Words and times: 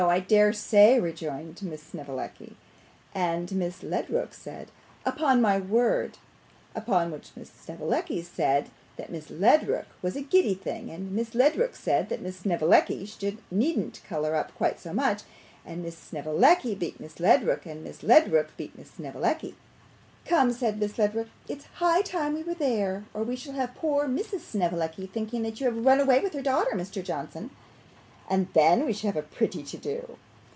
I 0.01 0.19
dare 0.19 0.51
say,' 0.51 0.99
rejoined 0.99 1.61
Miss 1.61 1.83
Snevellicci. 1.83 2.57
And 3.13 3.51
Miss 3.51 3.83
Ledrook 3.83 4.33
said, 4.33 4.71
'Upon 5.05 5.39
my 5.39 5.59
word!' 5.59 6.17
Upon 6.73 7.11
which 7.11 7.29
Miss 7.35 7.51
Snevellicci 7.51 8.23
said 8.23 8.71
that 8.97 9.11
Miss 9.11 9.29
Ledrook 9.29 9.85
was 10.01 10.15
a 10.15 10.23
giddy 10.23 10.55
thing; 10.55 10.89
and 10.89 11.11
Miss 11.11 11.35
Ledrook 11.35 11.75
said 11.75 12.09
that 12.09 12.19
Miss 12.19 12.37
Snevellicci 12.37 13.37
needn't 13.51 14.01
colour 14.03 14.33
up 14.33 14.55
quite 14.55 14.79
so 14.79 14.91
much; 14.91 15.21
and 15.63 15.83
Miss 15.83 15.99
Snevellicci 15.99 16.73
beat 16.73 16.99
Miss 16.99 17.19
Ledrook, 17.19 17.67
and 17.67 17.83
Miss 17.83 18.01
Ledrook 18.01 18.57
beat 18.57 18.75
Miss 18.75 18.89
Snevellicci. 18.89 19.53
'Come,' 20.25 20.51
said 20.51 20.79
Miss 20.79 20.97
Ledrook, 20.97 21.27
'it's 21.47 21.65
high 21.75 22.01
time 22.01 22.33
we 22.33 22.41
were 22.41 22.55
there, 22.55 23.05
or 23.13 23.21
we 23.21 23.35
shall 23.35 23.53
have 23.53 23.75
poor 23.75 24.07
Mrs. 24.07 24.39
Snevellicci 24.41 25.05
thinking 25.05 25.43
that 25.43 25.59
you 25.61 25.67
have 25.67 25.85
run 25.85 25.99
away 25.99 26.21
with 26.21 26.33
her 26.33 26.41
daughter, 26.41 26.71
Mr. 26.73 27.03
Johnson; 27.03 27.51
and 28.29 28.47
then 28.53 28.85
we 28.85 28.93
should 28.93 29.07
have 29.07 29.17
a 29.17 29.21
pretty 29.21 29.61
to 29.61 29.77
do. 29.77 30.15